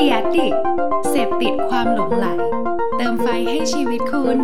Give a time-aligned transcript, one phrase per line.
[0.00, 0.48] ดียดิ
[1.10, 2.26] เสพติดความหลงไหล
[2.96, 4.38] เติมไฟให้ชีวิตคุณ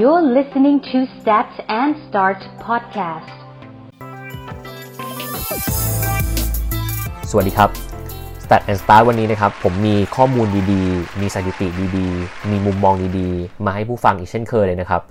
[0.00, 1.50] You're listening to Start
[1.80, 3.30] and Start podcast.
[7.30, 7.70] สวัสดีครับ
[8.44, 15.02] Stat and Start วันนี้นะครับ ผมมีข้อมูลดีๆ มีสถิติดีๆ มีมุมมองดีๆ มาให้ผู้ฟังอีกเช่นเคยเลยนะครับ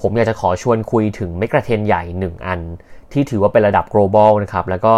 [0.00, 2.60] ผมอยากจะขอชวนคุยถึงเมกะเทรนใหญ่ 1 อัน
[3.12, 4.94] ที่ถือว่าเป็นระดับ global นะครับ แล้วก็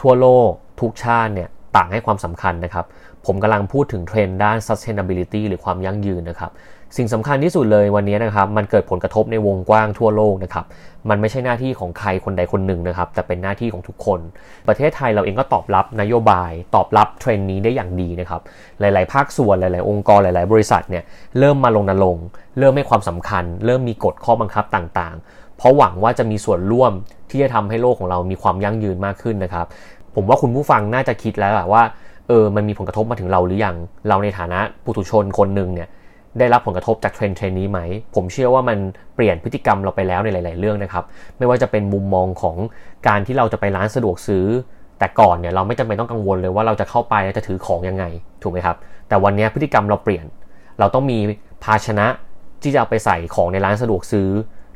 [0.00, 2.84] ทั่วโลกทุกชาติเนี่ยต่างให้ความสำคัญนะครับ
[3.26, 6.50] ผมกำลังพูดถึงเทรนด์ด้าน sustainability หรือความยั่งยืนนะครับ
[6.96, 10.64] สิ่งสำคัญที่สุดเลยวันนี้นะครับมันเกิดผลกระทบในวงกว้างทั่วโลกนะครับ
[11.08, 14.20] มันไม่ใช่หน้าที่ของใครคนใดคนหนึ่งนะครับแต่เป็นหน้าที่ของทุกคน
[14.68, 18.40] ประเทศไทยเราเองก็ตอบรับนโยบาย ตอบรับเทรนด์นี้ได้อย่างดีนะครับ
[18.80, 21.04] หลาย ๆ ภาคส่วนหลาย ๆ องค์กรหลาย ๆ บริษัทเนี่ย
[21.38, 22.16] เริ่มมาลงนรง
[22.58, 26.92] เริ่มให้ความสำคัญ เริ่มมีกฎข้อบังคับต่าง ๆ เพราะหวังว่าจะมีส่วนร่วม
[27.30, 29.66] ที่จะทำให้โลกของเรามีความยั่งยืนมากขึ้นนะครับ
[30.14, 31.82] ผมว่าคุณผู้ฟังน่าจะคิดแล้วแหละว่า
[32.28, 33.76] เออมันมีผลกระทบมาถึงเราหรือยัง
[34.08, 35.88] เราในฐานะปุถุชนคนหนึ่งเนี่ย
[36.38, 37.80] ได้รับผลกระทบจากเทรนด์เทรนนี้ไหม
[38.14, 38.78] ผมเชื่อว่ามัน
[39.14, 41.04] เปลี่ยนพฤติกรรมเราไปแล้วในหลาย ๆ เรื่องนะครับ
[41.38, 42.56] ไม่ว่าจะเป็นมุมมองของ
[43.08, 44.46] การที่เราจะไปร้านสะดวกซื้อ
[44.98, 48.04] แต่ก่อนเนี่ยเราไม่จำเป็นต้องกังวลเลยว่าเราจะเข้าไปแล้วจะถือของยังไง
[48.42, 48.76] ถูกไหมครับ
[49.08, 50.24] แต่วันนี้พฤติกรรมเราเปลี่ยน
[50.78, 51.18] เราต้องมี
[51.64, 52.06] ภาชนะ
[52.62, 54.30] ที่จะเอาไปใส่ของในร้านสะดวกซื้อ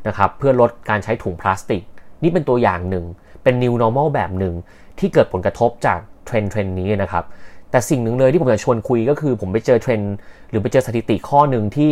[0.07, 1.83] นะครับเพื่อลดการใช้ถุงพลาสติก
[2.23, 3.05] นี่เป็นตัวอย่างหนึ่ง
[3.43, 4.53] เป็น new normal แบบหนึ่ง
[4.99, 7.25] ที่เกิดผลกระทบจากเทรนด์เทรนด์นี้นะครับ
[7.71, 10.15] แต่สิ่งหนึ่งเลยที่ผมจะชวนคุยก็คือ ผมไปเจอเทรนด์
[10.49, 11.91] หรือไปเจอสถิติข้อหนึ่งที่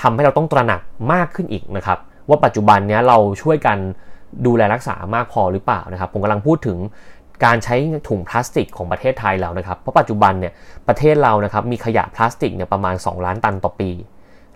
[0.00, 0.80] ทำให้เราต้องตระหนัก
[1.12, 3.78] มากขึ้นอีกนะครับ ว่าปัจจุบันนี้เราช่วยกัน
[4.46, 6.78] ดูแลรักษามากพอหรือเปล่านะครับ ผมกำลังพูดถึง
[7.44, 7.76] การใช้
[8.08, 10.52] ถุงพลาสติกของประเทศไทยแล้วนะครับ เพราะปัจจุบันเนี่ย
[10.88, 13.90] ประเทศเรานะครับมีขยะพลาสติกเนี่ยประมาณ 2 ล้านตันต่อปี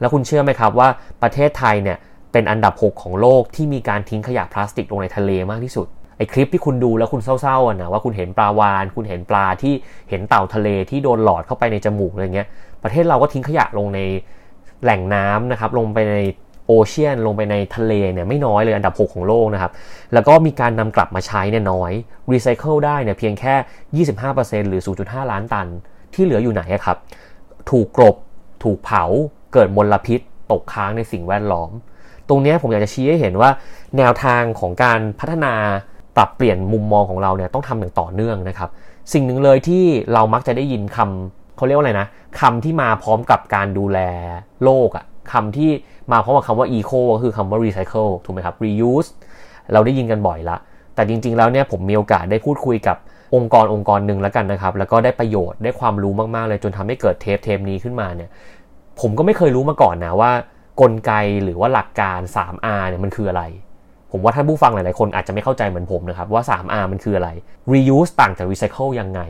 [0.01, 0.89] แล้วคุณเชื่อไหมครับว่า
[1.23, 1.99] ประเทศไทยเนี่ย
[2.33, 9.75] เป็นอันดับ 6 ของโลกที่มีการทิ้งขยะพลาสติกลงในทะเลมากที่สุด ไอคลิปที่คุณดูแล้วคุณเศร้าๆนะว่าคุณเห็นปลาวาน คุณเห็นปลาที่
[10.11, 12.49] เห็นเต่าทะเลที่โดนหลอดเข้าไปในจมูกอะไรเงี้ย
[12.83, 14.01] ประเทศเราก็ทิ้งขยะลงใน
[14.83, 16.17] แหล่งน้ำนะครับลงไปใน
[16.67, 19.73] โอเชียนลงไปในทะเลเนี่ยไม่น้อยเลยอันดับ 6 ของโลกนะครับ
[20.13, 21.93] แล้วก็มีการนำกลับมาใช้เนี่ยน้อย
[22.33, 23.55] รีไซเคิลได้เนี่ยเพียงแค่
[24.33, 25.69] 25%หรือ 0.5 ล้านตัน
[26.15, 26.97] ที่เหลืออยู่ไหนครับ
[27.71, 28.17] ถูกกรบ
[28.65, 29.05] ถูกเผา
[29.53, 30.21] เกิดมลพิษ
[30.53, 31.71] ตกค้างในสิ่งแวดล้อม
[32.29, 33.51] ตรงนี้ผมอยากจะชี้ให้เห็นว่า
[33.99, 35.55] แนวทางของการพัฒนา
[36.17, 38.71] ปรับเปลี่ยนมุมมองของเราเนี่ยต้องทำอย่างต่อเนื่องนะครับ
[39.13, 42.07] สิ่งหนึ่งเลยที่เรามักจะได้ยินคำเขาเรียกว่าอะไรนะ
[42.41, 43.99] คำที่มาพร้อมกับการดูแล
[44.65, 45.71] โลกอะคำที่
[46.13, 49.11] มาพร้อมกับคำว่า eco ก็คือคำว่า recycle ถูกไหมครับ reuse
[49.73, 50.57] เราได้ยินกันบ่อยละ
[50.95, 52.97] แต่จริง ๆ แล้วเนี่ยผมมีโอกาสได้พูดคุยกับ
[53.35, 58.31] องค์กรองค์กรหนึ่งแล้วกันนะครับ แล้วก็ได้ประโยชน์ได้ความรู้มาก ๆ เลยจนทำให้เกิดเทปเทปนี้ขึ้นมาเนี่ย
[59.01, 60.31] ผมก็ไม่เคยรู้มาก่อนนะว่า
[60.81, 61.13] กลไก
[61.45, 63.43] หรือว่าหลักการ 3R เนี่ยมันคืออะไร
[64.13, 67.31] ผมว่าท่านผู้ฟังหลาย ๆ คนอาจจะไม่เข้าใจเหมือนผมนะครับว่า 3R มันคืออะไร
[67.73, 69.21] reuse ต่างจาก recycle ยังไง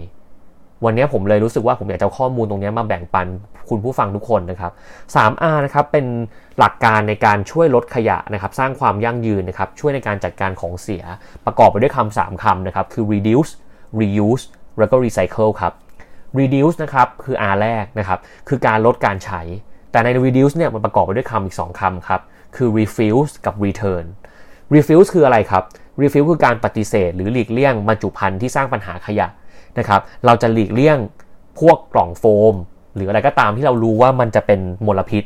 [0.85, 3.27] วันนี้ผมเลยรู้สึกว่าผมอยากจะข้อมูลตรงนี้มาแบ่งปัน
[3.71, 4.73] คุณผู้ฟังทุกคนนะครับ
[5.15, 6.07] 3R นะครับเป็น
[6.59, 11.05] หลักการในการช่วยลดขยะนะครับ สร้างความยั่งยืนนะครับ ช่วยในการจัดการของเสีย
[11.47, 13.53] ประกอบไปด้วยคำสามคำนะครับ คือ reduce
[14.01, 14.45] reuse
[14.79, 15.73] แล้วก็ recycle ครับ
[16.39, 19.41] reduce นะครับคือ R แรกนะครับ คือการลดการใช้
[19.91, 22.21] แต่ใน reduce เนี่ยมันประกอบไปด้วยคำอีก 2คำครับ
[22.57, 24.07] คือ refuse กับ return
[24.75, 25.63] refuse คืออะไรครับ
[26.03, 29.29] refuse คือการปฏิเสธ หรือหลีกเลี่ยงบรรจุภัณฑ์ที่สร้างปัญหาขยะ
[29.79, 30.99] นะครับ เราจะหลีกเลี่ยง
[31.61, 32.55] พวกกล่องโฟม
[32.95, 35.25] หรืออะไรก็ตามที่เรารู้ว่ามันจะเป็นมลพิษ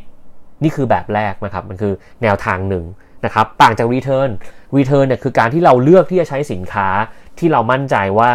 [0.62, 1.92] นี่คือแบบแรกนะครับ มันคือ
[2.22, 2.84] แนวทางหนึ่ง
[3.24, 4.30] นะครับ ต่างจาก return
[4.76, 6.88] return เนี่ยคือการที่เราเลือกที่จะใช้สินค้า
[7.38, 8.30] ที่เรามั่นใจว่า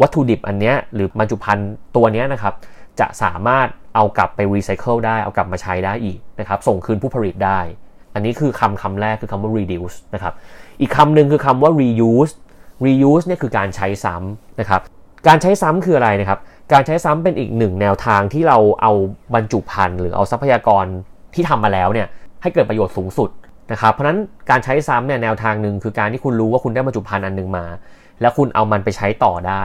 [0.00, 2.54] วัตถุดิบอันเนี้ยหรือบรรจุภัณฑ์ตัวเนี้ยนะครับ
[3.00, 7.60] จะสามารถเอากลับไปรีไซเคิลได้ เอากลับมาใช้ได้อีกนะครับ ส่งคืนผู้ผลิตได้
[8.14, 10.34] อันนี้คือคำคำแรกคือคำว่า reduce นะครับ
[10.80, 12.32] อีกคำหนึ่งคือคำว่า reuse
[12.84, 14.80] reuse เนี่ยคือการใช้ซ้ำนะครับ
[15.28, 16.38] การใช้ซ้ำคืออะไรนะครับ
[16.72, 18.92] การใช้ซ้ำเป็นอีกหนึ่งแนวทางที่เราเอา
[19.34, 20.84] บรรจุภัณฑ์หรือเอาทรัพยากร
[21.34, 22.06] ที่ทำมาแล้วเนี่ย
[22.42, 23.30] ให้เกิดประโยชน์สูงสุด
[23.72, 24.18] นะครับ เพราะนั้น
[24.50, 27.66] การใช้ซ้ำเนี่ยแนวทางหนึ่งคือการที่คุณรู้ว่าคุณได้บรรจุภัณฑ์อันหนึ่งมา
[28.20, 29.64] แล้วคุณเอามันไปใช้ต่อได้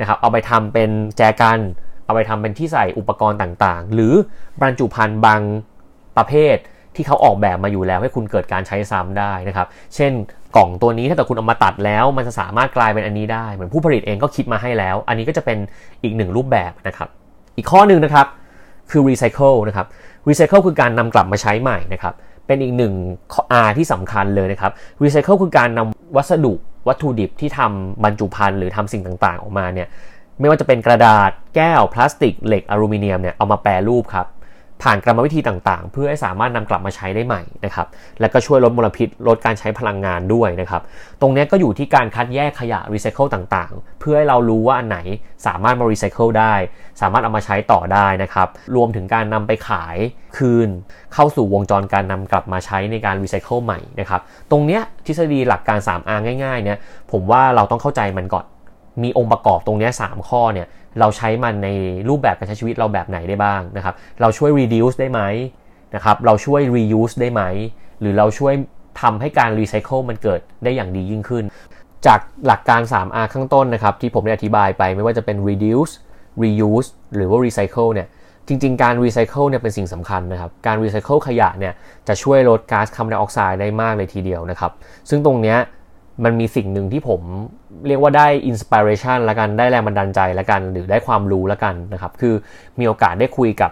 [0.00, 1.60] นะครับ เอาไปทำเป็นแจกัน
[2.04, 4.12] เอาไปทำเป็นที่ใส่อุปกรณ์ต่างๆ หรือ
[4.60, 5.40] บรรจุภัณฑ์บาง
[6.16, 6.56] ประเภท
[6.96, 10.12] ที่เขาออกแบบมาอยู่แล้วให้คุณเกิดการใช้ซ้ำได้นะครับ เช่น
[10.56, 15.58] กล่องตัวนี้ถ้าเกิดคุณเอามาตัดแล้วมันจะสามารถกลายเป็นอันนี้ได้ เหมือนผู้ผลิตเองก็คิดมาให้แล้ว อันนี้ก็จะเป็น
[16.02, 17.08] อีกหนึ่งรูปแบบนะครับ
[17.56, 18.26] อีกข้อหนึ่งนะครับ
[18.90, 19.86] คือ recycle นะครับ
[20.28, 22.14] recycle คือการนำกลับมาใช้ใหม่นะครับ
[22.46, 22.94] เป็นอีกหนึ่ง
[23.64, 24.72] R ที่สำคัญเลยนะครับ
[25.02, 26.54] recycle คือการนำวัสดุ
[26.88, 29.88] วัตถุดิบที่ทำบรรจุภัณฑ์หรือทำสิ่งต่างๆ ออกมาเนี่ย
[30.40, 34.26] ไม่ว่าจะเป็นกระดาษแก้วพลาสติกเหล็กอลูมิเนียมเนี่ยเอามาแปรรูปครับ
[34.82, 37.86] ผ่านกรรมวิธีต่างๆ เพื่อให้สามารถนำกลับมาใช้ได้ใหม่นะครับ
[38.20, 40.82] แล้วก็ช่วยลดมลพิษ ลดการใช้พลังงานด้วยนะครับ
[41.20, 44.98] ตรงนี้ก็อยู่ที่การคัดแยกขยะรีไซเคิลต่างๆ เพื่อให้เรารู้ว่าอันไหน
[45.46, 46.54] สามารถมารีไซเคิลได้
[47.00, 49.96] สามารถเอามาใช้ต่อได้นะครับ รวมถึงการนำไปขาย
[50.36, 50.68] คืน
[51.14, 54.20] เข้าสู่วงจรการนำกลับมาใช้ในการรีไซเคิลใหม่นะครับ
[54.50, 56.78] ตรงนี้ทฤษฎีหลักการ 3R ง่ายๆเนี่ย
[57.12, 58.46] ผมว่าเราต้องเข้าใจมันก่อน
[59.02, 60.66] มีองค์ประกอบตรงนี้3ข้อเนี่ย
[61.00, 61.68] เราใช้มันใน
[62.08, 65.20] รูปแบบการใช้ชีวิตเราแบบไหนได้บ้างนะครับ เราช่วย reduce ได้ไหม
[65.94, 67.42] นะครับ เราช่วย reuse ได้ไหม
[68.00, 68.54] หรือเราช่วย
[69.00, 71.44] ทำให้การ recycle มันเกิดได้อย่างดียิ่งขึ้น
[72.06, 75.92] จากหลักการ 3R ข้างต้นนะครับ ที่ผมได้อธิบายไปไม่ว่าจะเป็น reduce
[76.42, 78.08] reuse หรือว่า recycle เนี่ย
[78.48, 81.72] จริง ๆ การ recycle เนี่ยเป็นสิ่งสำคัญนะครับ การ recycle ขยะเนี่ย
[82.08, 84.72] จะช่วยลดก๊าซคาร์บอนไดออกไซด์ได้มากเลยทีเดียวนะครับ
[85.10, 85.58] ซึ่งตรงเนี้ย
[86.24, 87.20] มันมีสิ่งหนึ่งที่ผม
[87.88, 92.34] เรียกว่าได้ inspiration ละกันได้แรงบันดาลใจละกัน หรือได้ความรู้ละกันนะครับ คือ
[92.78, 93.70] มีโอกาสได้คุยกับ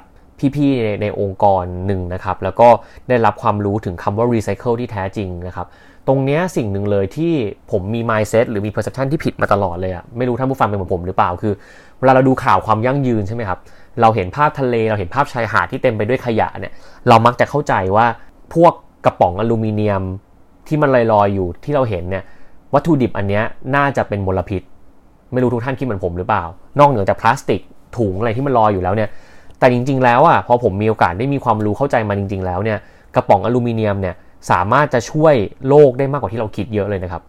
[0.56, 2.68] พี่ๆในในองค์กรหนึ่งนะครับ แล้วก็
[3.08, 5.66] ได้รับความรู้ถึงคำว่า recycle ที่แท้จริงนะครับ
[6.08, 7.32] ตรงนี้สิ่งหนึ่งเลยที่
[7.70, 11.54] ผมมี mindset หรือมี perception ที่ผิดมาตลอดเลยอะไม่รู้ท่านผู้ฟังเป็นเหมือนผมหรือเปล่า คือ
[11.98, 13.58] เวลาเราดูข่าวความยั่งยืนใช่ไหมครับ
[14.00, 16.72] เราเห็นภาพทะเลเราเห็นภาพชายหาดที่เต็มไปด้วยขยะเนี่ย
[17.08, 18.06] เรามักจะเข้าใจว่า
[18.54, 18.72] พวก
[19.04, 20.02] กระป๋องอลูมิเนียม
[20.66, 22.24] ที่มันลอยๆอยู่ที่เราเห็นเนี่ย
[22.74, 23.40] วัตถุดิบอันนี้
[23.76, 24.62] น่าจะเป็นมลพิษ
[25.32, 26.44] ไม่รู้ทุกท่านคิดเหมือนผมหรือเปล่า
[26.78, 27.60] นอกเหนือจากพลาสติก
[27.98, 29.08] ถุงอะไรที่มันลอยอยู่แล้วเนี่ย
[29.58, 32.78] แต่จริง ๆ แล้วอะพอผมมีโอกาสได้มีความรู้เข้าใจมาจริง ๆ แล้วเนี่ย
[33.14, 34.14] กระป๋องอลูมิเนียมเนี่ย
[34.50, 35.34] สามารถจะช่วย
[35.68, 37.22] โลกได้มากกว่าที่เราคิดเยอะเลยนะครับ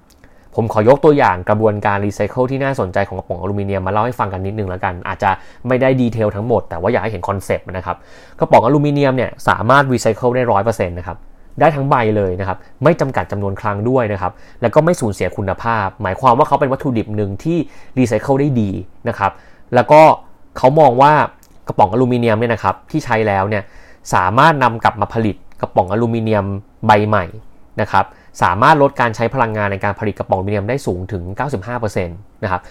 [0.56, 5.30] ผมขอยกตัวอย่างกระบวนการรีไซเคิลที่น่าสนใจของกระป๋องอลูมิเนียมมาเล่าให้ฟังกันนิดนึงแล้วกัน อาจจะ
[5.68, 7.98] ไม่ได้ detail ทั้งหมดแต่ว่าอยากให้เห็น concept นะครับ
[8.40, 11.18] กระป๋องอลูมิเนียมเนี่ยสามารถรีไซเคิลได้ร้อยเปอร์เซ็นต์นะครับ
[11.60, 14.32] ได้ทั้งใบเลยนะครับ ไม่จำกัดจำนวนครั้งด้วยนะครับ
[14.62, 17.58] แล้วก็ไม่สูญเสียคุณภาพ หมายความว่าเขาเป็นวัตถุดิบหนึ่งที่
[17.98, 18.70] รีไซเคิลได้ดี
[19.10, 19.32] นะครับ
[19.76, 20.02] แล้วก็
[20.58, 21.14] เขามองว่า
[21.68, 23.64] กระป๋องอลูมิเนียมเนี่ยนะครับที่ใช้แล้วเนี่ย
[24.14, 26.46] สามารถนำกลับมาผลิตกระป๋องอลูมิเนียม
[26.88, 27.26] ใบใหม่
[27.82, 28.06] นะครับ
[28.42, 31.24] สามารถลดการใช้พลังงานในการผลิตกระป๋องอลูมิเนียมได้สูงถึง
[31.64, 32.62] 95%นะครับ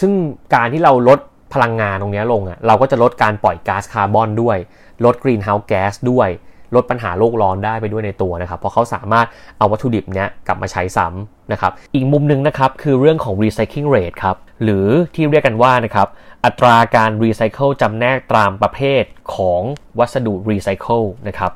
[0.00, 0.12] ซึ่ง
[0.54, 1.18] การที่เราลด
[1.54, 4.56] พลังงานตรงนี้ลงอะ เราก็จะลดการปล่อยก๊าซคาร์บอนด้วย
[5.04, 6.28] ลด greenhouse gas ด้วย
[6.74, 9.26] ลดปัญหาโลกร้อนได้ไปด้วยในตัวนะครับ เพราะเขาสามารถ
[9.58, 16.08] เอาวัตถุดิบเนี้ยกลับมาใช้ซ้ำนะครับ อีกมุมหนึ่งนะครับคือเรื่องของ recycling rate ครับ หรือที่เรียกกันว่านะครับ
[16.44, 19.02] อัตราการรีไซเคิลจำแนกตามประเภท
[19.34, 19.62] ของ
[19.98, 21.52] วัสดุรีไซเคิลนะครับ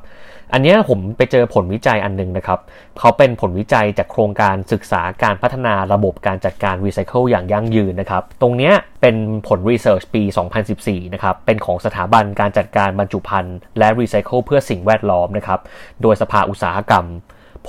[0.55, 2.59] อันนี้ผมไปเจอผลวิจัยอันหนึ่งนะครับ
[2.99, 9.15] เขาเป็นผลวิจัยจากโครงการศึกษาการพัฒนาระบบการจัดการรีไซเคิลอย่างยั่งยืนนะครับ ตรงเนี้ยเป็น
[9.47, 10.23] ผล research ปี
[10.67, 15.59] 2014 นะครับ เป็นของสถาบันการจัดการบรรจุภัณฑ์และรีไซเคิลเพื่อสิ่งแวดล้อมนะครับ
[16.01, 17.05] โดยสภาอุตสาหกรรม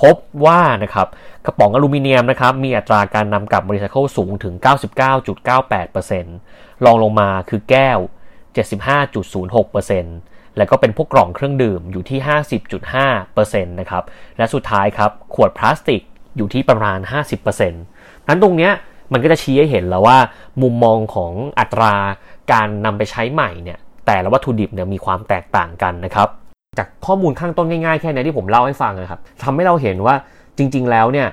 [0.01, 0.15] พบ
[0.45, 1.07] ว่านะครับ
[1.45, 4.53] กระป๋องอลูมิเนียมนะครับมีอัตราการนำกลับรีไซเคิลสูงถึง
[6.09, 7.99] 99.98%รองลงมาคือแก้ว
[8.55, 12.19] 75.06% แล้วก็เป็นพวกกล่องเครื่องดื่มอยู่ที่
[13.01, 14.03] 50.5%นะครับ
[14.37, 16.01] และสุดท้ายครับ ขวดพลาสติก
[16.37, 16.99] อยู่ที่ประมาณ
[17.39, 18.71] 50%นั้นตรงเนี้ย
[19.13, 20.17] มันก็จะชี้ให้เห็นแล้วว่า
[20.61, 21.95] มุมมองของอัตรา
[22.51, 26.27] การนำไปใช้ใหม่เนี่ย แต่ละวัตถุดิบเนี่ยมีความแตกต่างกันนะครับ
[26.77, 30.15] จากข้อมูลข้างต้นง่ายๆ แค่นี้ที่ผมเล่าให้ฟังนะครับทำให้เราเห็นว่า
[30.57, 31.27] จริง ๆ แล้วเนี่ย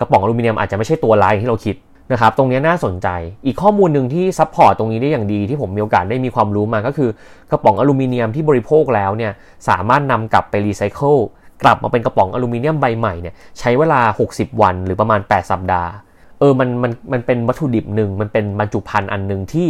[0.00, 1.76] กระป๋องอลูมิเนียมอาจจะไม่ใช่ตัวร้ายที่เราคิด
[2.12, 3.08] นะครับตรงนี้น่าสนใจ
[3.46, 7.10] อีกข้อมูลหนึ่งที่ support ตรงนี้ได้อย่างดีที่ผมมีโอกาสได้มีความรู้มาก็คือ
[7.50, 9.32] กระป๋องอลูมิเนียมที่บริโภคแล้วเนี่ย
[9.68, 11.16] สามารถนำกลับไปรีไซเคิล
[11.62, 14.00] กลับมาเป็นกระป๋องอลูมิเนียมใบใหม่เนี่ยใช้เวลา
[14.32, 15.90] 60 วันหรือประมาณ 8 สัปดาห์
[16.38, 19.66] เออมันมันมันเป็นวัตถุดิบหนึ่งมันเป็นบรรจุภัณฑ์อันหนึ่งที่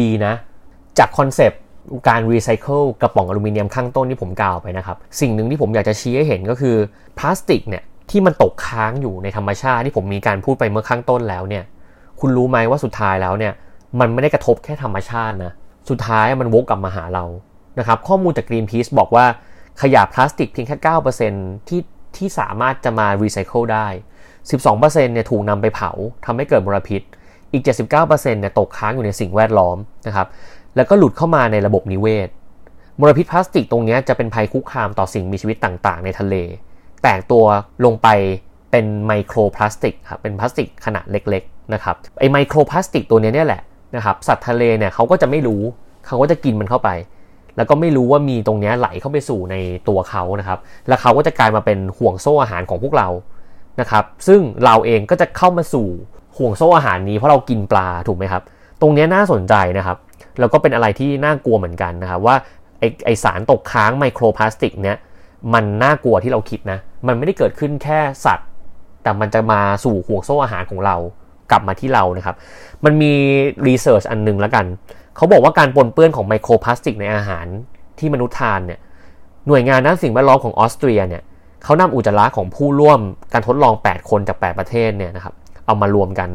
[0.00, 0.32] ดีนะ
[0.98, 1.60] จาก concept
[2.08, 6.76] การรีไซเคิลกระป๋องอลูมิเนียมข้างต้นที่ผมกล่าวไปนะครับ สิ่งหนึ่งที่ผมอยากจะชี้ให้เห็นก็คือ
[7.18, 11.64] พลาสติกเนี่ยที่มันตกค้างอยู่ในธรรมชาติที่ผมมีการพูดไปเมื่อข้างต้นแล้วเนี่ย
[12.20, 13.52] คุณรู้ไหมว่าสุดท้ายแล้วเนี่ย
[14.00, 15.52] มันไม่ได้กระทบแค่ธรรมชาตินะ
[15.90, 17.24] สุดท้ายมันวกกลับมาหาเรา
[17.78, 19.24] นะครับ ข้อมูลจาก Greenpeace บอกว่า
[19.82, 20.76] ขยะพลาสติกเพียงแค่
[21.28, 21.80] 9%ที่
[22.16, 23.86] ที่สามารถจะมารีไซเคิลได้
[24.50, 25.90] 12%เนี่ยถูกนำไปเผา
[26.24, 27.02] ทำให้เกิดมลพิษ
[27.52, 30.26] อีก 79%เนี่ยตกค้างอยู่ในสิ่งแวดล้อมนะครับ
[30.76, 32.28] แล้วก็หลุดเข้ามาในระบบนิเวศ
[33.00, 36.34] มลพิษพลาสติกตรงนี้จะเป็นภัยคุกคามต่อสิ่งมีชีวิตต่างๆ ในทะเล
[37.02, 37.44] แตกตัว
[37.84, 38.08] ลงไป
[38.74, 43.62] เป็นไมโครพลาสติกครับเป็นพลาสติกขนาดเล็กๆนะครับไอ้ไมโครพลาสติกตัวนี้เนี่ยแหละ
[43.96, 45.62] นะครับสัตว์ทะเลเนี่ยเขาก็จะไม่รู้
[46.06, 46.90] เขาก็จะกินมันเข้าไป
[47.56, 49.56] แล้วก็ไม่รู้ว่ามีตรงนี้ไหลเข้าไปสู่ใน
[49.88, 53.08] ตัวเขานะครับ แล้วเขาก็จะกลายมาเป็นห่วงโซ่อาหารของพวกเรา
[53.80, 55.86] นะครับซึ่งเราเองก็จะเข้ามาสู่
[56.36, 58.42] ห่วงโซ่อาหารนี้เพราะเรากินปลาถูกไหมครับ
[58.80, 59.96] ตรงนี้น่าสนใจนะครับ
[60.38, 62.36] แล้วก็เป็นอะไรที่น่ากลัวเหมือนกันนะครับว่า
[62.78, 64.96] ไอไอสารตกค้างไมโครพลาสติกเนี้ย
[65.54, 68.48] มันน่ากลัวที่เราคิดนะ มันไม่ได้เกิดขึ้นแค่สัตว์
[69.04, 70.96] แต่มันจะมาสู่ห่วงโซ่อาหารของเรา
[71.50, 72.36] กลับมาที่เรานะครับ
[72.84, 73.12] มันมี
[73.66, 74.64] รีเสิร์ชอันหนึงแล้วกัน
[75.16, 77.46] เขาบอกว่าการปนเปื้อนของไมโครพลาสติกในอาหาร
[77.98, 78.80] ที่มนุษย์ทานเนี่ย
[79.46, 81.22] หน่วยงานด้านสิ่งแวดล้อมของออสเตรียเนี่ย
[81.64, 83.00] เขานำอุจจาระของผู้ร่วม
[83.32, 85.34] การทดลอง 8 คนจาก 8 ประเทศเนี่ยนะครับ
[85.66, 86.28] เอามารวมกัน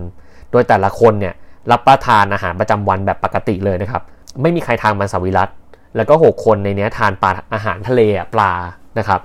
[0.52, 1.34] โดยแต่ละคนเนี่ย
[1.72, 4.02] รับประทานอาหารประจำวันแบบปกติเลยนะครับ
[4.42, 5.50] ไม่มีใครทานมังสวิรัต
[5.96, 8.02] แล้วก็ 6 คนในนี้ทานปลาอาหารทะเล
[8.34, 8.52] ปลา
[9.00, 9.20] นะครับ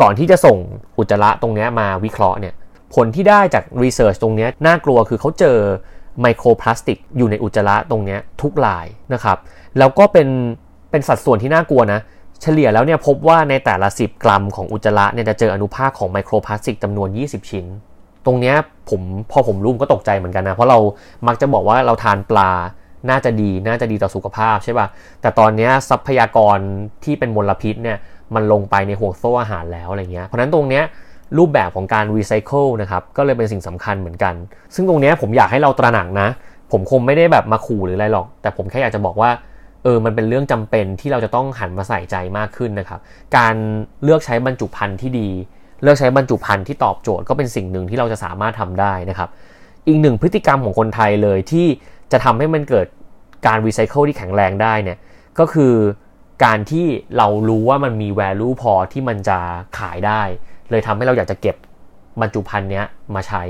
[0.00, 0.58] ก่อนที่จะส่ง
[0.98, 2.54] อุจจาระตรงนี้มาวิเคราะห์เนี่ย
[2.94, 5.58] ผลที่ได้จากรีเสิร์ชตรงนี้น่ากลัวคือเขาเจอ
[6.20, 9.38] ไมโครพลาสติกอยู่ในอุจจาระตรงนี้ทุกลายนะครับ
[9.78, 10.28] แล้วก็เป็น
[10.90, 12.00] เป็นสัดส่วนที่น่ากลัวนะ
[12.42, 17.66] เฉลี่ยแล้วเนี่ยพบว่าในแต่ละ 10 กรัมของอุจจาระเนี่ยจะเจออนุภาคของไมโครพลาสติกจำนวน 20 ชิ้น
[18.26, 18.54] ตรงนี้
[18.90, 20.78] ผมพอผมรู้ก็ตกใจเหมือนกันนะ เพราะเรา
[21.26, 22.50] มักจะบอกว่าเราทานปลา
[23.10, 24.86] น่าจะดีน่าจะดีต่อสุขภาพใช่ป่ะ
[25.20, 26.58] แต่ตอนนี้ทรัพยากร
[27.04, 27.98] ที่เป็นมลพิษเนี่ย
[28.34, 30.84] มันลงไปในห่วงโซ่อาหารแล้วอะไรเงี้ย เพราะนั้นตรงเนี้ย
[31.38, 34.34] รูปแบบของการรีไซเคิลนะครับก็เลยเป็นสิ่งสำคัญเหมือนกัน
[34.74, 36.28] ซึ่งตรงนี้ผมอยากให้เราตระหนักนะ
[36.72, 39.30] ผมคงไม่ได้แบบมาขู่หรืออะไรหรอก แต่ผมแค่อยากจะบอกว่า
[39.84, 43.00] เออมันเป็นเรื่องจำเป็นที่เราจะต้องหันมาใส่ใจมากขึ้นนะครับ
[43.36, 43.54] การ
[44.02, 45.28] เลือกใช้บรรจุภัณฑ์ที่ดี
[45.82, 49.28] เลือกใช้บรรจุภัณฑ์ที่ตอบโจทย์ก็เป็นสิ่งหนึ่งที่เราจะสามารถทำได้นะครับ
[49.86, 51.66] อีกหนึ่งพฤติกรรมของคนไทยเลยที่
[52.12, 52.86] จะทำให้มันเกิด
[53.46, 54.98] การรีไซเคิลที่แข็งแรงได้เนี่ย
[55.38, 55.74] ก็คือ
[56.44, 59.38] การที่เรารู้ว่ามันมี value พอที่มันจะ
[59.78, 60.22] ขายได้
[60.70, 61.56] เลยทำให้เราอยากจะเก็บ
[62.20, 62.84] บรรจุภัณฑ์เนี้ย
[63.14, 63.42] มาใช้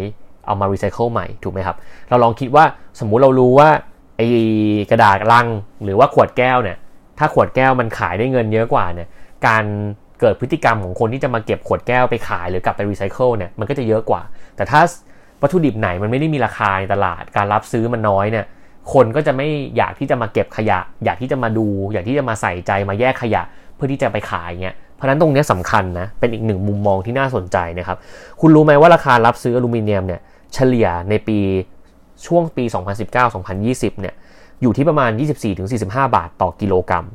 [0.46, 1.76] เอามารีไซเคิลใหม่ถูกไหมครับ
[2.08, 2.64] เราลองคิดว่า
[3.00, 3.68] สมมุติเรารู้ว่า
[4.16, 4.28] ไอ้
[4.90, 5.46] กระดาษลัง
[5.84, 6.76] หรือว่าขวดแก้วเนี่ย
[7.18, 9.08] ถ้าขวดแก้วมันขายได้เงินเยอะกว่าเนี่ย
[9.46, 9.64] การ
[10.20, 14.22] เกิดพฤติกรรมของคนที่จะมาเก็บขวดแก้วไปขายหรือกลับไปรีไซเคิลเนี่ยมันก็จะเยอะกว่า
[14.56, 14.80] แต่ถ้า
[15.42, 18.46] วัตถุดิบไหนมันไม่ได้มีราคาในตลาด การรับซื้อมันน้อยเนี่ย
[18.92, 23.42] คนก็จะไม่อยากที่จะมาเก็บขยะ อยากที่จะมาดู อยากที่จะมาใส่ใจมาแยกขยะ
[23.74, 27.96] เพื่อที่จะไปขายเงี้ย เพราะนั้นตรงนี้สำคัญนะ เป็นอีกหนึ่งมุมมองที่น่าสนใจนะครับ
[28.40, 30.20] คุณรู้ไหมว่าราคารับซื้ออลูมิเนียมเนี่ย
[30.54, 31.38] เฉลี่ยในปี
[32.26, 32.64] ช่วงปี
[33.32, 34.14] 2019-2020 เนี่ย
[34.62, 35.10] อยู่ที่ประมาณ
[35.58, 37.06] 24-45 บาทต่อกิโลกรัม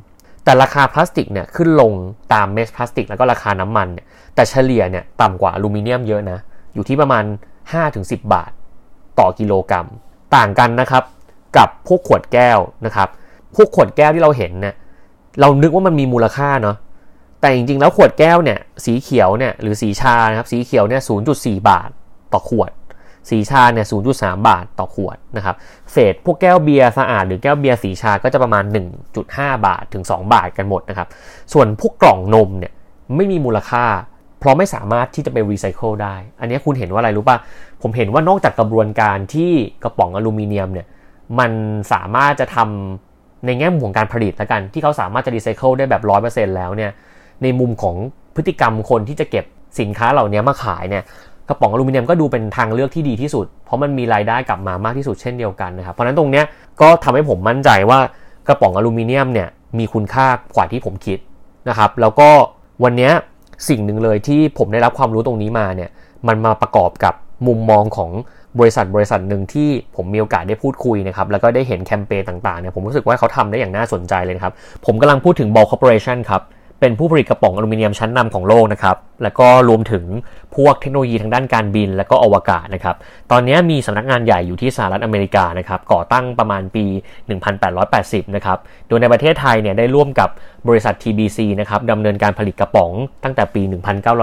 [0.44, 1.92] แต่ราคาพลาสติกเนี่ยขึ้นลง
[2.34, 6.38] ตามเมสพลาสติก แล้วก็ราคาน้ำมันเนี่ยแต่เฉลี่ยเนี่ยต่ำกว่าอลูมิเนียมเยอะนะ
[6.74, 7.24] อยู่ที่ประมาณ
[7.74, 8.50] 5-10 บาท
[9.18, 9.86] ต่อกิโลกรัม
[10.36, 11.04] ต่างกันนะครับ
[11.56, 13.08] กับพวกขวดแก้วนะครับ
[13.54, 14.74] พวกขวดแก้วที่เราเห็นเนี่ย
[15.40, 16.76] เรานึกว่ามันมีมูลค่าเนาะ
[17.44, 21.02] แต่จริงๆ แล้วขวดแก้วเนี่ยสีเขียวเนี่ยหรือสีชานะครับสีเขียวเนี่ย
[21.34, 21.90] 0.4 บาท
[22.32, 22.70] ต่อขวด
[23.30, 25.56] สีชาเนี่ย0.3 บาทต่อขวดนะครับ
[25.92, 28.64] เศษพวกแก้วเบียร์สะอาดหรือแก้วเบียร์สีชาก็จะประมาณ
[29.14, 31.08] 1.5 บาทถึง 2 บาทกันหมดนะครับ
[31.52, 32.72] ส่วนพวกกล่องนมเนี่ย
[33.16, 33.84] ไม่มีมูลค่า
[34.38, 37.36] เพราะไม่สามารถที่จะไปรีไซเคิลได้ อันนี้คุณเห็นว่าอะไรรู้ป่ะ
[37.82, 40.86] ผมเห็นว่านอกจากกระบวนการที่กระป๋องอลูมิเนียมเนี่ย
[41.38, 41.50] มัน
[41.92, 46.92] สามารถจะทำในแง่มุมของการผลิตแล้วกัน ที่เขาสามารถจะรีไซเคิลได้แบบ 100%แล้วเนี่ย
[47.42, 47.96] ในมุมของ
[48.36, 49.44] พฤติกรรมคนที่จะเก็บ
[49.80, 51.04] สินค้าเหล่านี้มาขายเนี่ย
[51.48, 56.44] กระป๋องอลูมิเนียมก็ดูเป็นทางเลือกที่ดีที่สุด เพราะมันมีรายได้กลับมามากที่สุดเช่นเดียวกันนะครับเพราะนั้นตรงเนี้ย
[56.80, 57.98] ก็ทำให้ผมมั่นใจว่า
[58.48, 59.48] กระป๋องอลูมิเนียมเนี่ย
[59.78, 60.26] มีคุณค่า
[60.56, 61.18] กว่าที่ผมคิด
[61.68, 62.28] นะครับแล้วก็
[62.84, 63.10] วันนี้
[63.68, 65.90] สิ่งหนึ่งเลยที่ผมได้รับความรู้ตรงนี้มาเนี่ย
[66.28, 67.14] มันมาประกอบกับ
[67.46, 68.10] มุมมองของ
[68.58, 74.54] บริษัทบริษัทหนึ่งที่ผมมีโอกาสได้พูดคุยนะครับแล้วก็ได้เห็นแคมเปญต่างๆเนี่ยผมรู้สึกว่าเขาทำได้อย่างน่าสนใจเลยครับ
[74.86, 76.42] ผมกำลังพูดถึง Ball Corporation ครับ
[76.84, 80.04] เป็นผู้ผลิตกระป๋องอลูมิเนียมชั้นนำของโลกนะครับ แล้วก็รวมถึง
[80.56, 82.96] พวกเทคโนโลยีทางด้านการบิน และก็อวกาศนะครับ
[83.30, 86.84] ตอนนี้มีสำนักงานใหญ่อยู่ที่สหรัฐอเมริกานะครับ ก่อตั้งประมาณปี
[87.60, 90.28] 1880 นะครับ โดยในประเทศไทยเนี่ยได้ร่วมกับ
[90.68, 92.90] บริษัท TBC นะครับดำเนินการผลิตกระป๋อง
[93.24, 93.62] ตั้งแต่ปี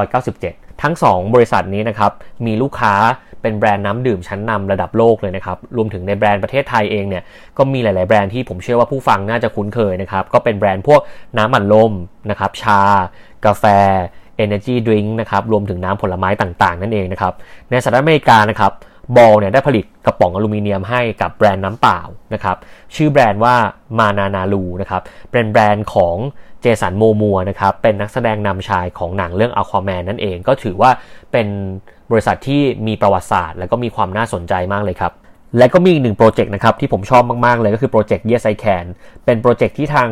[0.09, 2.11] 1997 ทั้ง 2 บริษัทนี้นะครับ
[2.45, 2.93] มีลูกค้า
[3.41, 7.23] เป็นแบรนด์น้ำดื่มชั้นนำระดับโลกเลยนะครับรวมถึงในแบรนด์ประเทศไทยเองเนี่ย
[7.57, 11.01] ก็มีหลาย ๆ แบรนด์ที่ผมเชื่อว่าผู้ฟังน่าจะคุ้นเคยนะครับก็เป็นแบรนด์พวก
[11.38, 11.93] น้ำมันลม
[12.29, 12.81] นะครับชา
[13.45, 13.65] กาแฟ
[14.43, 17.33] Energy Drink นะครับรวมถึงน้ำผลไม้ต่าง ๆ นั่นเองนะครับ
[17.69, 18.71] ในสหรัฐอเมริกานะครับ
[19.15, 22.00] บอลเนี่ยได้ผลิตกระป๋องอลูมิเนียมให้กับแบรนด์น้ำเปล่า
[22.34, 22.58] นะครับ
[22.96, 23.55] ชื่อแบรนด์ว่า
[24.00, 26.15] Mananalu นะครับเป็นแบรนด์ของ
[26.61, 30.91] Jason Momoa นะครับเป็นนักแสดงนำชายของหนังเรื่องอควาแมนนั่นเองก็ถือว่า
[31.31, 31.48] เป็น
[32.12, 35.13] บริษัทที่มีประวัติศาสตร์ และก็มีความน่าสนใจมากเลยครับ
[35.58, 38.86] และก็มีอีกหนึ่งโปรเจกต์นะครับที่ผมชอบมาก ๆ เลยก็คือโปรเจกต์ Yes I Can
[39.25, 40.10] เป็นโปรเจกต์ที่ทาง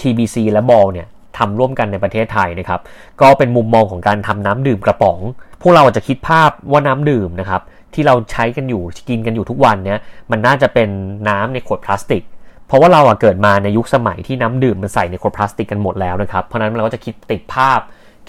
[0.00, 2.80] TBC และบอลเนี่ยทำร่วมกันในประเทศไทยนะครับ
[3.20, 5.18] ก็เป็นมุมมองของการทำน้ำดื่มกระป๋อง
[5.62, 7.62] พวกเราอาจจะคิดภาพว่าน้ำดื่มนะครับ
[7.94, 10.88] ที่เราใช้กันอยู่กินกันอยู่ทุกวันเนี่ยมันน่าจะเป็น
[11.28, 12.22] น้ำในขวดพลาสติก
[12.66, 17.80] เพราะว่าเราเกิดมาในยุคสมัยที่น้ำดื่มมันใส่ในขวดพลาสติกกันหมดแล้วนะครับ เพราะนั้นเราก็จะคิดติดภาพ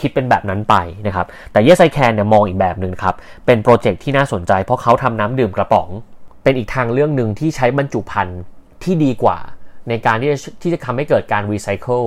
[0.01, 0.75] คิดเป็นแบบนั้นไป
[1.08, 5.89] นะครับ แต่ Yes I Can เนี่ยมองอีกแบบหนึ่งครับ เป็นโปรเจกต์ที่น่าสนใจเพราะเขาทำน้ำดื่มกระป๋อง
[6.44, 8.39] เป็นอีกทางเรื่องหนึ่งที่ใช้บรรจุภัณฑ์
[8.84, 9.38] ที่ดีกว่า
[9.89, 12.04] ในการที่จะที่จะทำให้เกิดการรีไซเคิล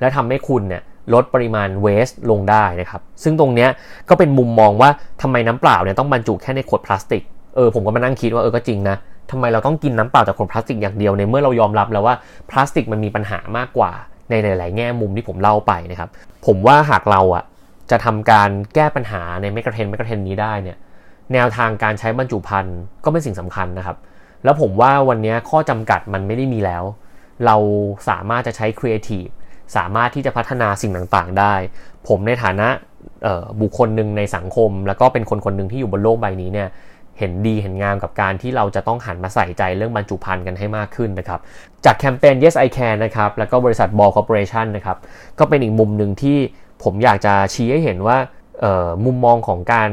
[0.00, 0.82] และทำให้คุณเนี่ย
[1.14, 3.66] ลดปริมาณ waste ลงได้นะครับ ซึ่งตรงนี้
[4.08, 4.90] ก็เป็นมุมมองว่า
[5.22, 7.22] ทำไมน้ำเปล่าเนี่ยต้องบรรจุแค่ในขวดพลาสติก
[7.56, 8.96] เออผมก็มานั่งคิดว่าเออก็จริงนะ
[9.30, 12.14] ทำไมเราต้องกินน้ำเปล่าจากขวดพลาสติกอย่างเดียวในเมื่อเรายอมรับแล้วว่า
[12.50, 13.92] พลาสติกมันมีปัญหามากกว่า
[14.30, 16.08] ในหลาย ๆ แง่มุมที่ผมเล่าไปนะครับ
[16.46, 17.44] ผมว่าหากเราอะ
[17.90, 20.76] จะทำการแก้ปัญหาใน megatrend megatrend นี้ได้เนี่ย
[21.32, 23.96] แนวทางการใช้บรรจุภัณฑ์ก็เป็นสิ่งสำคัญนะครับ
[24.44, 26.84] แล้วผมว่าวันนี้ข้อจำกัดมันไม่ได้มีแล้ว
[27.46, 27.56] เรา
[28.08, 29.26] สามารถจะใช้ครีเอทีฟ
[29.76, 31.54] สามารถที่จะพัฒนาสิ่งต่างๆ ได้
[32.08, 32.68] ผมในฐานะ
[33.60, 36.68] บุคคลหนึ่งในสังคม แล้วก็เป็นคนคนหนึ่งที่อยู่บนโลกใบนี้เนี่ย
[37.18, 41.40] เห็นดีเห็นงามกับการที่เราจะต้องหันมาใส่ใจเรื่องบรรจุภัณฑ์กันให้มากขึ้นนะครับ
[41.84, 44.98] จากแคมเปญ Yes I Can นะครับ แล้วก็บริษัท Ball Corporation นะครับ
[45.38, 46.38] ก็เป็นอีกมุมหนึ่งที่
[46.82, 48.16] ผมอยากจะชี้ให้เห็นว่า
[49.04, 49.90] มุมมองของการ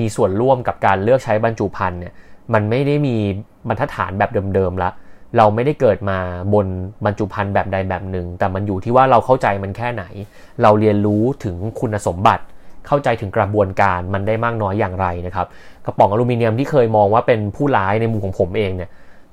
[0.00, 2.12] มีส่วนร่วมกับการเลือกใช้บรรจุภัณฑ์เนี่ย
[2.54, 3.16] มันไม่ได้มี
[3.68, 4.90] บรรทัดฐานแบบเดิมๆละ
[5.36, 6.18] เราไม่ได้เกิดมา
[6.54, 6.66] บน
[7.04, 10.04] บรรจุภัณฑ์แบบใดแบบหนึ่ง แต่มันอยู่ที่ว่าเราเข้าใจมันแค่ไหน
[10.62, 12.44] เราเรียนรู้ถึงคุณสมบัติ
[12.86, 15.46] เข้าใจถึงกระบวนการมันได้มากน้อยอย่างไรนะครับ
[15.84, 18.90] กระป๋องอลูมิเนียมที่เคยมองว่าเป็นผู้ร้ายในมุมของผมเองเนี่ย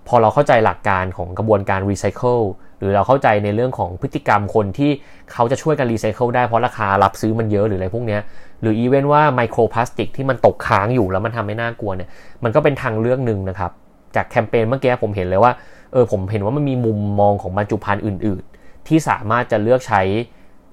[0.08, 2.39] พอเราเข้าใจหลักการของกระบวนการรีไซเคิล
[2.79, 4.91] หรือเราเข้าใจในเรื่องของพฤติกรรมคนที่
[5.31, 8.17] เขาจะช่วยกันรีไซเคิลได้เพราะราคารับซื้อมันเยอะหรืออะไรพวกนี้
[8.62, 12.10] หรือ even ว่าไมโครพลาสติกที่มันตกค้างอยู่แล้วมันทำให้น่ากลัวเนี่ย
[12.43, 13.72] มันก็เป็นทางเลือกหนึ่งนะครับ
[14.15, 15.51] จากแคมเปญเมื่อกี้ผมเห็นเลยว่า
[15.91, 20.01] เออผมเห็นว่ามันมีมุมมองของบรรจุภัณฑ์อื่น ๆ ที่สามารถจะเลือกใช้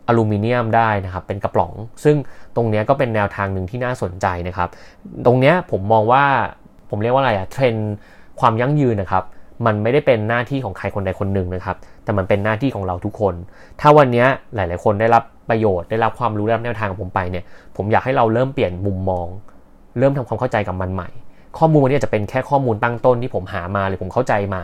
[0.09, 1.73] อลูมิเนียมได้นะครับเป็นกระป๋อง
[2.05, 2.17] ซึ่ง
[2.57, 4.69] ตรงนี้ก็เป็นแนวทางหนึ่งที่น่าสนใจนะครับ
[5.27, 6.25] ตรงนี้ผมมองว่า
[6.91, 7.75] ผมเรียกว่าอะไรอะเทรน
[8.41, 9.25] ความยั่งยืนนะครับ
[9.67, 13.35] มันไม่ได้เป็นหน้าที่ของใครคนใดคนหนึ่งนะครับ แต่มันเป็นหน้าที่ของเราทุกคน
[13.81, 17.45] ถ้าวันนี้หลาย ๆ คนได้รับประโยชน์ได้รับความรู้ได้รับแนวทางของผมไปเนี่ย
[17.77, 19.27] ผมอยากให้เราเริ่มเปลี่ยนมุมมอง
[19.99, 21.09] เริ่มทำความเข้าใจกับมันใหม่
[21.59, 24.63] ข้อมูลนี้จะเป็นแค่ข้อมูลตั้งต้นที่ผมหามาหรือผมเข้าใจมา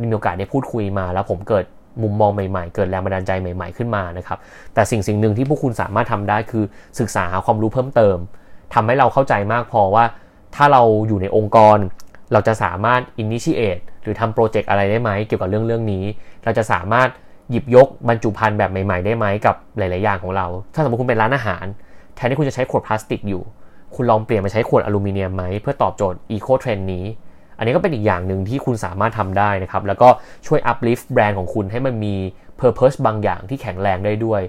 [0.00, 1.64] มีโอกาสได้พูดคุยมา แล้วผมเกิด
[2.02, 4.38] มุมมองใหม่ๆ เกิดแรงบันดาลใจใหม่ ๆขึ้นมานะครับ
[4.74, 6.64] แต่สิ่งสิ่งหนึ่งที่พวกคุณสามารถทำได้คือ
[7.00, 8.16] ศึกษาหาความรู้เพิ่มเติม
[8.74, 10.04] ทำให้เราเข้าใจมากพอว่า
[10.56, 11.78] ถ้าเราอยู่ในองค์กร
[12.32, 16.04] เราจะสามารถ initiate หรือทำโปรเจกต์อะไรได้ไหมเกี่ยวกับเรื่องเรื่องนี้
[16.44, 17.08] เราจะสามารถ
[17.50, 21.64] หยิบยกบรรจุภัณฑ์แบบใหม่ๆ ได้ไหมกับหลาย ๆ อย่างของเรา ถ้าสมมติคุณเป็นร้านอาหาร
[22.16, 23.42] แทนที่คุณจะใช้ขวดพลาสติกอยู่
[23.94, 27.04] คุณลองเปลี่ยนมาใช้ขวดอลูมิเนียมไหมเพื่อตอบโจทย์อีโคเทรนนี้
[27.58, 30.08] อันนี้ก็เป็นอีกอย่างหนึ่งที่คุณสามารถทำได้นะครับ แล้วก็
[30.46, 32.14] ช่วย uplift แบรนด์ของคุณให้มันมี
[32.60, 34.40] purpose บางอย่างที่แข็งแรงได้ด้วย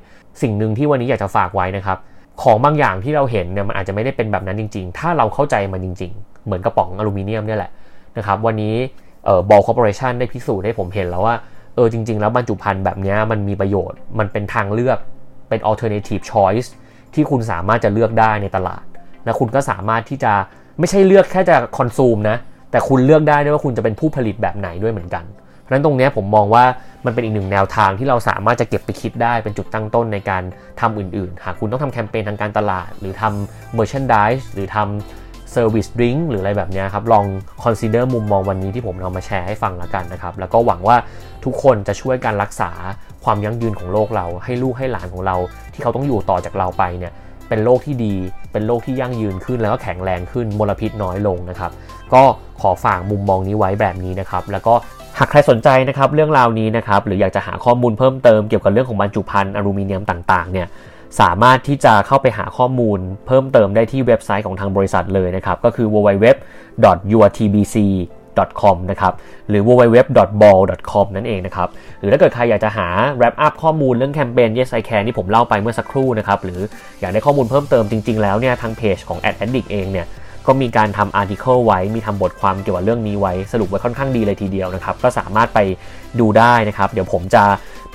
[0.41, 1.97] สิ่งหนึ่งที่วันนี้อยากจะฝากไว้นะครับ
[2.41, 7.71] ของบางอย่างที่เราเห็นเนี่ยมันอาจจะไม่ได้เป็นแบบนั้นจริง ๆ ถ้าเราเข้าใจมันจริง ๆ เหมือนกระป๋องอลูมิเนียมเนี่ยแหละ
[8.17, 8.75] นะครับวันนี้
[9.25, 11.35] เอ่อบอลคอร์ปอเรชันได้พิสูจน์ให้ผมเห็นแล้วว่า
[11.75, 14.97] เออจริง ๆ แล้วบรรจุภัณฑ์แบบนี้มันมีประโยชน์ มันเป็นทางเลือก
[15.49, 16.67] เป็น alternative choice
[17.13, 18.83] ที่คุณสามารถจะเลือกได้ในตลาด
[19.25, 20.33] และคุณก็สามารถที่จะ
[20.79, 22.37] ไม่ใช่เลือกแค่จะคอนซูมนะ
[22.71, 25.25] แต่คุณเลือกได้ด้วยว่าคุณจะเป็นผู้ผลิตแบบไหนด้วยเหมือนกัน
[25.61, 26.63] เพราะฉะนั้นตรงนี้ผมมองว่า
[27.05, 30.43] มันเป็นอีกหนึ่งแนวทางที่เราสามารถจะเก็บไปคิดได้เป็นจุดตั้งต้นในการ
[30.81, 37.25] ทำอื่นๆ หากคุณต้องทำแคมเปญทางการตลาด หรือทำ merchandise หรือทำ service drink หรืออะไรแบบนี้ครับ ลอง
[37.63, 40.97] consider มุมมองวันนี้ที่ผมเอามาแชร์ให้ฟังแล้วกันนะครับ แล้วก็หวังว่า
[41.45, 42.71] ทุกคนจะช่วยการรักษา
[43.23, 45.35] ความยั่งยืนของโลกเรา ให้ลูกให้หลานของเรา
[45.73, 47.13] ที่เขาต้องอยู่ต่อจากเราไปเนี่ย
[47.49, 48.13] เป็นโลกที่ดี
[48.51, 51.71] เป็นโลกที่ยั่งยืนขึ้นแล้วก็แข็งแรงขึ้นมลพิษน้อยลงนะครับ
[52.13, 52.23] ก็
[52.61, 54.73] ขอฝากมุมมองนี้ไว้แบบนี้นะครับ แล้วก็
[55.17, 60.67] หากใครสนใจนะครับเรื่องราวนี้นะครับหรืออยากจะหาข้อมูลเพิ่มเติมเกี่ยวกับเรื่องของบรรจุภัณฑ์อลูมิเนียมต่างๆเนี่ย
[61.21, 67.75] สามารถที่จะเข้าไปหาข้อมูลเพิ่มเติมได้ที่เว็บไซต์ของทางบริษัทเลยนะครับ ก็คือ www.yourtbc
[68.61, 69.13] com นะครับ
[69.49, 71.67] หรือ www.ball.com นั่นเองนะครับ
[71.99, 76.59] หรือถ้าเกิดใครอยากจะหา wrap up ข้อมูลเรื่องแคมเปญ Yes I Can ที่ผมเล่าไปเมื่อสักครู่นะครับหรือ
[76.99, 80.07] อยากได้ข้อมูลเพิ่มเติมจริง ๆ แล้วเนี่ยทางเพจของ Ad Addict เองเนี่ย
[80.47, 85.59] ก็มีการทำอาร์ติเคิลไว้ มีทำบทความเกี่ยวกับเรื่องนี้ไว้ สรุปไว้ค่อนข้างดีเลยทีเดียวนะครับ ก็สามารถไป
[86.19, 87.43] ดูได้นะครับ เดี๋ยวผมจะ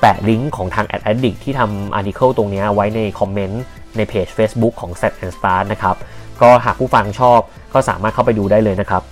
[0.01, 3.63] แปะลิงก์ของทาง Ad Addict ที่ทำอาร์ติเคิลตรงนี้ไว้ในคอมเมนต์
[3.97, 5.97] ในเพจ Facebook ของ Set and Start นะครับ
[6.43, 7.41] ก็หากผู้ฟังชอบ
[7.75, 9.03] ก็สามารถเข้าไปดูได้เลยนะครับ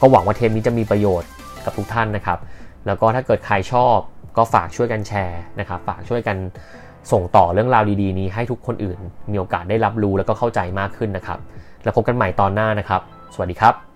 [0.00, 1.28] ก็หวังว่าเทปนี้จะมีประโยชน์
[1.64, 2.38] กับทุกท่านนะครับ
[2.86, 3.96] แล้วก็ถ้าเกิดใครชอบ
[4.36, 6.36] ก็ฝากช่วยกันแชร์นะครับ ฝากช่วยกัน
[7.12, 8.98] ส่งต่อเรื่องราวดีๆ นี้ให้ทุกคนอื่น
[9.30, 11.38] มีโอกาสได้รับรู้แล้วก็เข้าใจมากขึ้นนะครับ
[11.84, 13.00] แล้วพบกันใหม่ตอนหน้านะครับ
[13.34, 13.89] สวัสดีครับ